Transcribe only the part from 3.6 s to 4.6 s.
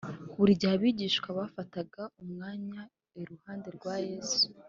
rwa yesu